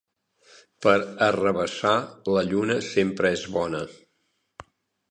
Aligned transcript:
Per 0.85 0.93
arrabassar, 1.27 1.93
la 2.39 2.45
lluna 2.49 2.81
sempre 2.89 3.35
és 3.39 3.47
bona. 3.61 3.85